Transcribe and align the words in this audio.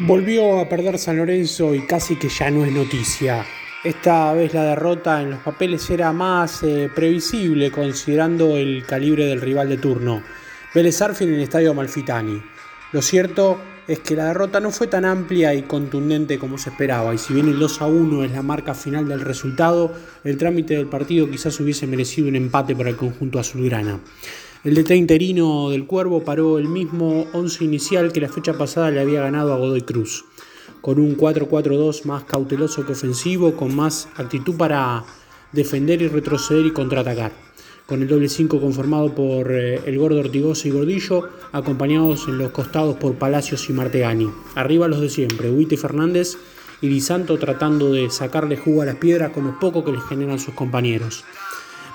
Volvió 0.00 0.60
a 0.60 0.68
perder 0.68 0.98
San 0.98 1.18
Lorenzo 1.18 1.74
y 1.74 1.86
casi 1.86 2.16
que 2.16 2.28
ya 2.28 2.50
no 2.50 2.64
es 2.64 2.72
noticia. 2.72 3.44
Esta 3.84 4.32
vez 4.32 4.52
la 4.54 4.64
derrota 4.64 5.22
en 5.22 5.30
los 5.30 5.40
papeles 5.40 5.88
era 5.90 6.12
más 6.12 6.62
eh, 6.62 6.90
previsible 6.94 7.70
considerando 7.70 8.56
el 8.56 8.84
calibre 8.86 9.26
del 9.26 9.40
rival 9.40 9.68
de 9.68 9.76
turno. 9.76 10.22
Vélez 10.74 11.00
Arfield 11.00 11.32
en 11.32 11.38
el 11.38 11.44
estadio 11.44 11.72
Malfitani. 11.72 12.42
Lo 12.92 13.02
cierto 13.02 13.60
es 13.86 14.00
que 14.00 14.16
la 14.16 14.26
derrota 14.26 14.60
no 14.60 14.70
fue 14.70 14.88
tan 14.88 15.04
amplia 15.04 15.54
y 15.54 15.62
contundente 15.62 16.38
como 16.38 16.58
se 16.58 16.70
esperaba, 16.70 17.14
y 17.14 17.18
si 17.18 17.34
bien 17.34 17.48
el 17.48 17.58
2 17.58 17.82
a 17.82 17.86
1 17.86 18.24
es 18.24 18.32
la 18.32 18.42
marca 18.42 18.74
final 18.74 19.06
del 19.06 19.20
resultado, 19.20 19.94
el 20.24 20.36
trámite 20.36 20.74
del 20.74 20.86
partido 20.86 21.30
quizás 21.30 21.58
hubiese 21.60 21.86
merecido 21.86 22.28
un 22.28 22.36
empate 22.36 22.74
para 22.74 22.90
el 22.90 22.96
conjunto 22.96 23.38
azulgrana. 23.38 24.00
El 24.66 24.74
DT 24.74 24.96
interino 24.96 25.70
del 25.70 25.86
Cuervo 25.86 26.24
paró 26.24 26.58
el 26.58 26.66
mismo 26.66 27.26
11 27.34 27.62
inicial 27.62 28.12
que 28.12 28.20
la 28.20 28.28
fecha 28.28 28.58
pasada 28.58 28.90
le 28.90 28.98
había 28.98 29.22
ganado 29.22 29.52
a 29.52 29.58
Godoy 29.58 29.82
Cruz, 29.82 30.24
con 30.80 30.98
un 30.98 31.16
4-4-2 31.16 32.04
más 32.04 32.24
cauteloso 32.24 32.84
que 32.84 32.94
ofensivo, 32.94 33.54
con 33.54 33.76
más 33.76 34.08
actitud 34.16 34.56
para 34.56 35.04
defender 35.52 36.02
y 36.02 36.08
retroceder 36.08 36.66
y 36.66 36.72
contraatacar. 36.72 37.30
Con 37.86 38.02
el 38.02 38.08
doble 38.08 38.28
5 38.28 38.60
conformado 38.60 39.14
por 39.14 39.52
eh, 39.52 39.82
el 39.86 40.00
gordo 40.00 40.18
Ortigosa 40.18 40.66
y 40.66 40.72
Gordillo, 40.72 41.28
acompañados 41.52 42.26
en 42.26 42.36
los 42.36 42.50
costados 42.50 42.96
por 42.96 43.14
Palacios 43.14 43.70
y 43.70 43.72
Martegani. 43.72 44.28
Arriba 44.56 44.88
los 44.88 45.00
de 45.00 45.10
siempre, 45.10 45.48
Huite 45.48 45.76
Fernández 45.76 46.38
y 46.80 46.88
Di 46.88 47.00
Santo 47.00 47.38
tratando 47.38 47.92
de 47.92 48.10
sacarle 48.10 48.56
jugo 48.56 48.82
a 48.82 48.86
las 48.86 48.96
piedras 48.96 49.30
con 49.30 49.44
lo 49.44 49.60
poco 49.60 49.84
que 49.84 49.92
les 49.92 50.02
generan 50.02 50.40
sus 50.40 50.54
compañeros. 50.54 51.24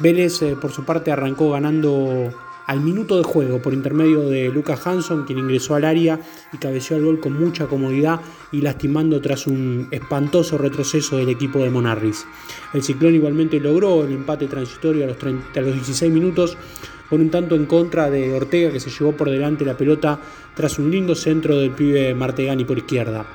Vélez, 0.00 0.42
eh, 0.42 0.56
por 0.60 0.72
su 0.72 0.84
parte, 0.84 1.12
arrancó 1.12 1.52
ganando 1.52 2.34
al 2.66 2.80
minuto 2.80 3.16
de 3.16 3.22
juego 3.22 3.62
por 3.62 3.72
intermedio 3.72 4.28
de 4.28 4.48
Lucas 4.48 4.86
Hanson, 4.86 5.24
quien 5.24 5.38
ingresó 5.38 5.74
al 5.74 5.84
área 5.84 6.20
y 6.52 6.58
cabeció 6.58 6.96
al 6.96 7.04
gol 7.04 7.20
con 7.20 7.32
mucha 7.38 7.66
comodidad 7.66 8.20
y 8.52 8.60
lastimando 8.60 9.20
tras 9.20 9.46
un 9.46 9.88
espantoso 9.90 10.58
retroceso 10.58 11.16
del 11.16 11.28
equipo 11.28 11.60
de 11.60 11.70
Monarris. 11.70 12.26
El 12.74 12.82
Ciclón 12.82 13.14
igualmente 13.14 13.60
logró 13.60 14.04
el 14.04 14.12
empate 14.12 14.46
transitorio 14.46 15.04
a 15.04 15.06
los, 15.08 15.16
a 15.22 15.60
los 15.60 15.74
16 15.74 16.12
minutos 16.12 16.58
con 17.08 17.20
un 17.20 17.30
tanto 17.30 17.54
en 17.54 17.66
contra 17.66 18.10
de 18.10 18.34
Ortega 18.34 18.72
que 18.72 18.80
se 18.80 18.90
llevó 18.90 19.12
por 19.12 19.30
delante 19.30 19.64
la 19.64 19.76
pelota 19.76 20.18
tras 20.54 20.78
un 20.78 20.90
lindo 20.90 21.14
centro 21.14 21.58
del 21.58 21.70
pibe 21.70 22.14
Martegani 22.14 22.64
por 22.64 22.78
izquierda. 22.78 23.26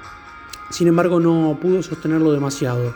Sin 0.69 0.87
embargo 0.87 1.19
no 1.19 1.57
pudo 1.61 1.81
sostenerlo 1.81 2.33
demasiado. 2.33 2.93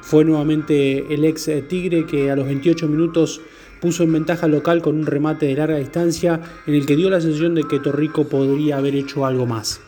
Fue 0.00 0.24
nuevamente 0.24 1.12
el 1.12 1.24
ex 1.24 1.50
Tigre 1.68 2.06
que 2.06 2.30
a 2.30 2.36
los 2.36 2.46
28 2.46 2.88
minutos 2.88 3.40
puso 3.86 4.02
en 4.02 4.12
ventaja 4.12 4.48
local 4.48 4.82
con 4.82 4.96
un 4.96 5.06
remate 5.06 5.46
de 5.46 5.54
larga 5.54 5.76
distancia 5.76 6.40
en 6.66 6.74
el 6.74 6.86
que 6.86 6.96
dio 6.96 7.08
la 7.08 7.20
sensación 7.20 7.54
de 7.54 7.62
que 7.62 7.78
Torrico 7.78 8.24
podría 8.24 8.78
haber 8.78 8.96
hecho 8.96 9.24
algo 9.24 9.46
más. 9.46 9.80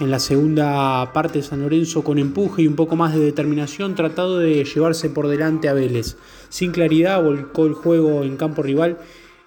En 0.00 0.10
la 0.10 0.18
segunda 0.18 1.12
parte 1.12 1.40
San 1.40 1.60
Lorenzo 1.60 2.02
con 2.02 2.18
empuje 2.18 2.62
y 2.62 2.66
un 2.66 2.74
poco 2.74 2.96
más 2.96 3.14
de 3.14 3.20
determinación 3.20 3.94
tratado 3.94 4.40
de 4.40 4.64
llevarse 4.64 5.08
por 5.08 5.28
delante 5.28 5.68
a 5.68 5.72
Vélez. 5.72 6.16
Sin 6.48 6.72
claridad 6.72 7.22
volcó 7.22 7.66
el 7.66 7.74
juego 7.74 8.24
en 8.24 8.36
campo 8.36 8.60
rival. 8.60 8.98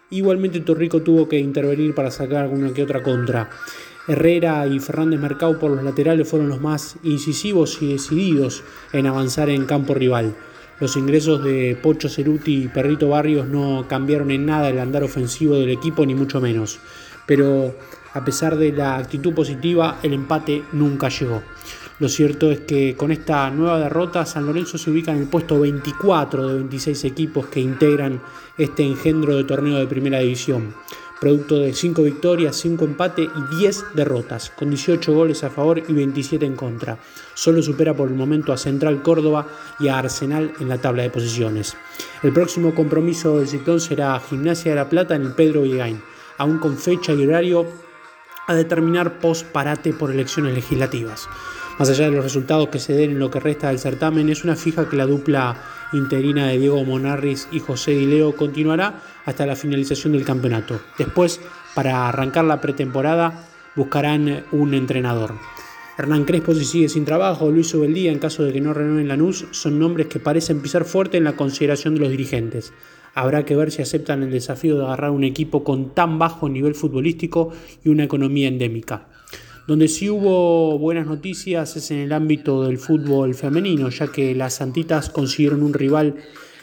Igualmente 0.10 0.62
Torrico 0.62 1.02
tuvo 1.02 1.28
que 1.28 1.40
intervenir 1.40 1.94
para 1.94 2.10
sacar 2.10 2.46
alguna 2.46 2.72
que 2.72 2.84
otra 2.84 3.04
contra. 3.04 3.50
Herrera 4.08 4.66
y 4.68 4.80
Fernández 4.80 5.20
Mercado 5.20 5.60
por 5.60 5.72
los 5.72 5.84
laterales 5.84 6.30
fueron 6.30 6.48
los 6.48 6.62
más 6.62 6.96
incisivos 7.04 7.82
y 7.82 7.92
decididos 7.92 8.64
en 8.94 9.06
avanzar 9.06 9.50
en 9.50 9.66
campo 9.66 9.94
rival. 9.94 10.34
Los 10.80 10.96
ingresos 10.96 11.44
de 11.44 11.76
Pocho 11.82 12.08
Ceruti 12.08 12.64
y 12.64 12.68
Perrito 12.68 13.10
Barrios 13.10 13.48
no 13.48 13.86
cambiaron 13.88 14.30
en 14.30 14.46
nada 14.46 14.70
el 14.70 14.80
andar 14.80 15.04
ofensivo 15.04 15.56
del 15.56 15.72
equipo, 15.72 16.06
ni 16.06 16.14
mucho 16.14 16.40
menos. 16.40 16.80
Pero 17.26 17.76
a 18.14 18.24
pesar 18.24 18.58
de 18.58 18.72
la 18.72 18.98
actitud 18.98 19.34
positiva, 19.34 20.00
el 20.04 20.14
empate 20.14 20.64
nunca 20.74 21.10
llegó. 21.10 21.42
Lo 22.00 22.10
cierto 22.10 22.52
es 22.52 22.60
que 22.60 22.96
con 22.96 23.12
esta 23.12 23.50
nueva 23.50 23.80
derrota, 23.80 24.24
San 24.28 24.46
Lorenzo 24.46 24.78
se 24.78 24.92
ubica 24.92 25.12
en 25.12 25.18
el 25.18 25.28
puesto 25.28 25.60
24 25.60 26.48
de 26.48 26.54
26 26.54 27.06
equipos 27.06 27.48
que 27.48 27.60
integran 27.60 28.22
este 28.56 28.84
engendro 28.84 29.36
de 29.36 29.46
torneo 29.46 29.78
de 29.78 29.88
primera 29.88 30.20
división 30.20 30.76
producto 31.20 31.60
de 31.60 31.74
5 31.74 32.04
victorias, 32.04 32.56
5 32.58 32.86
empates 32.86 33.28
y 33.28 33.56
10 33.58 33.86
derrotas, 33.96 34.52
con 34.52 34.70
18 34.70 35.14
goles 35.14 35.44
a 35.44 35.50
favor 35.50 35.82
y 35.88 35.94
27 35.94 36.46
en 36.46 36.56
contra. 36.56 37.00
Solo 37.34 37.62
supera 37.62 37.96
por 37.96 38.10
el 38.10 38.16
momento 38.16 38.54
a 38.54 38.58
Central 38.58 39.02
Córdoba 39.02 39.48
y 39.80 39.88
a 39.88 40.00
Arsenal 40.00 40.54
en 40.60 40.70
la 40.70 40.80
tabla 40.80 41.04
de 41.04 41.10
posiciones. 41.10 41.76
El 42.24 42.34
próximo 42.34 42.76
compromiso 42.76 43.38
del 43.38 43.48
Ciclón 43.48 43.80
será 43.80 44.20
Gimnasia 44.20 44.72
de 44.72 44.78
la 44.78 44.90
Plata 44.90 45.16
en 45.16 45.24
el 45.24 45.34
Pedro 45.34 45.64
Villegain, 45.64 46.02
aún 46.38 46.60
con 46.60 46.78
fecha 46.78 47.14
y 47.14 47.26
horario 47.26 47.66
a 48.48 48.56
determinar 48.56 49.20
post 49.20 49.46
parate 49.48 49.94
por 49.94 50.12
elecciones 50.12 50.54
legislativas. 50.56 51.28
Más 51.80 51.90
allá 51.90 52.06
de 52.06 52.12
los 52.12 52.24
resultados 52.24 52.70
que 52.70 52.80
se 52.80 52.94
den 52.94 53.12
en 53.12 53.20
lo 53.20 53.30
que 53.30 53.40
resta 53.40 53.68
del 53.68 53.78
certamen, 53.78 54.30
es 54.30 54.44
una 54.44 54.56
fija 54.56 54.90
que 54.90 54.96
la 54.96 55.06
dupla 55.06 55.62
interina 55.94 56.48
de 56.48 56.58
Diego 56.58 56.84
Monarris 56.84 57.48
y 57.52 57.60
José 57.60 57.92
Dileo 57.92 58.36
continuará 58.36 59.00
hasta 59.26 59.46
la 59.46 59.56
finalización 59.56 60.14
del 60.14 60.26
campeonato. 60.26 60.82
Después, 60.98 61.40
para 61.76 62.10
arrancar 62.10 62.46
la 62.46 62.62
pretemporada, 62.62 63.48
buscarán 63.76 64.44
un 64.52 64.74
entrenador. 64.74 65.36
Hernán 66.00 66.26
Crespo 66.26 66.56
si 66.56 66.66
sigue 66.66 66.90
sin 66.90 67.06
trabajo, 67.06 67.52
Luis 67.52 67.74
Obeldía 67.76 68.12
en 68.12 68.20
caso 68.20 68.44
de 68.44 68.54
que 68.54 68.62
no 68.62 68.74
renueven 68.74 69.08
Lanús, 69.08 69.46
son 69.52 69.78
nombres 69.78 70.08
que 70.08 70.20
parecen 70.20 70.62
pisar 70.62 70.84
fuerte 70.84 71.18
en 71.18 71.26
la 71.26 71.36
consideración 71.36 71.94
de 71.94 72.02
los 72.02 72.10
dirigentes. 72.10 72.74
Habrá 73.14 73.46
que 73.46 73.56
ver 73.56 73.72
si 73.72 73.84
aceptan 73.84 74.24
el 74.24 74.32
desafío 74.32 74.78
de 74.78 74.86
agarrar 74.86 75.12
un 75.12 75.24
equipo 75.24 75.64
con 75.64 75.94
tan 75.94 76.18
bajo 76.18 76.50
nivel 76.50 76.74
futbolístico 76.74 77.52
y 77.84 77.90
una 77.90 78.04
economía 78.04 78.48
endémica. 78.48 79.08
Donde 79.68 79.90
sí 79.90 80.10
hubo 80.10 80.80
buenas 80.80 81.08
noticias 81.08 81.76
es 81.76 81.92
en 81.92 81.98
el 81.98 82.14
ámbito 82.14 82.64
del 82.64 82.78
fútbol 82.78 83.36
femenino, 83.36 83.90
ya 83.90 84.08
que 84.08 84.34
las 84.34 84.54
Santitas 84.54 85.10
consiguieron 85.10 85.62
un 85.62 85.74
rival 85.74 86.16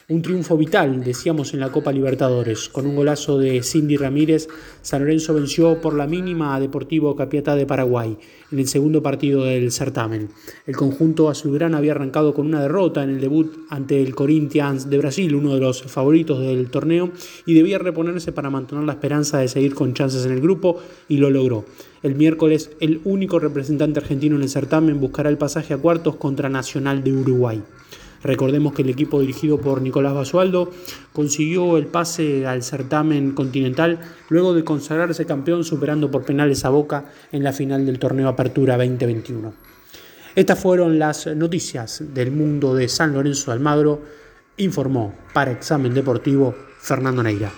un 0.08 0.20
triunfo 0.20 0.58
vital, 0.58 1.02
decíamos, 1.02 1.54
en 1.54 1.60
la 1.60 1.72
Copa 1.72 1.90
Libertadores. 1.90 2.68
Con 2.68 2.86
un 2.86 2.94
golazo 2.94 3.38
de 3.38 3.62
Cindy 3.62 3.96
Ramírez, 3.96 4.48
San 4.82 5.00
Lorenzo 5.02 5.32
venció 5.32 5.80
por 5.80 5.94
la 5.94 6.06
mínima 6.06 6.54
a 6.54 6.60
Deportivo 6.60 7.16
Capiatá 7.16 7.56
de 7.56 7.64
Paraguay 7.64 8.18
en 8.52 8.58
el 8.58 8.68
segundo 8.68 9.02
partido 9.02 9.44
del 9.44 9.72
certamen. 9.72 10.28
El 10.66 10.76
conjunto 10.76 11.30
azulgrana 11.30 11.78
había 11.78 11.92
arrancado 11.92 12.34
con 12.34 12.46
una 12.46 12.60
derrota 12.60 13.02
en 13.02 13.10
el 13.10 13.20
debut 13.20 13.56
ante 13.70 14.02
el 14.02 14.14
Corinthians 14.14 14.90
de 14.90 14.98
Brasil, 14.98 15.34
uno 15.34 15.54
de 15.54 15.60
los 15.60 15.82
favoritos 15.84 16.38
del 16.38 16.70
torneo, 16.70 17.10
y 17.46 17.54
debía 17.54 17.78
reponerse 17.78 18.30
para 18.30 18.50
mantener 18.50 18.84
la 18.84 18.92
esperanza 18.92 19.38
de 19.38 19.48
seguir 19.48 19.74
con 19.74 19.94
chances 19.94 20.26
en 20.26 20.32
el 20.32 20.42
grupo, 20.42 20.80
y 21.08 21.16
lo 21.16 21.30
logró. 21.30 21.64
El 22.02 22.14
miércoles, 22.14 22.70
el 22.80 23.00
único 23.04 23.38
representante 23.38 24.00
argentino 24.00 24.36
en 24.36 24.42
el 24.42 24.50
certamen 24.50 25.00
buscará 25.00 25.30
el 25.30 25.38
pasaje 25.38 25.72
a 25.72 25.78
cuartos 25.78 26.16
contra 26.16 26.50
Nacional 26.50 27.02
de 27.02 27.14
Uruguay. 27.14 27.62
Recordemos 28.24 28.72
que 28.72 28.82
el 28.82 28.88
equipo 28.88 29.20
dirigido 29.20 29.58
por 29.60 29.82
Nicolás 29.82 30.14
Basualdo 30.14 30.70
consiguió 31.12 31.76
el 31.76 31.86
pase 31.86 32.46
al 32.46 32.62
certamen 32.62 33.32
continental 33.32 34.00
luego 34.30 34.54
de 34.54 34.64
consagrarse 34.64 35.26
campeón 35.26 35.62
superando 35.62 36.10
por 36.10 36.24
penales 36.24 36.64
a 36.64 36.70
Boca 36.70 37.04
en 37.32 37.44
la 37.44 37.52
final 37.52 37.84
del 37.84 37.98
torneo 37.98 38.28
Apertura 38.28 38.78
2021. 38.78 39.52
Estas 40.34 40.58
fueron 40.58 40.98
las 40.98 41.26
noticias 41.28 42.02
del 42.14 42.32
mundo 42.32 42.74
de 42.74 42.88
San 42.88 43.12
Lorenzo 43.12 43.52
Almagro, 43.52 44.02
informó 44.56 45.14
para 45.34 45.52
Examen 45.52 45.92
Deportivo 45.92 46.54
Fernando 46.80 47.22
Neira. 47.22 47.52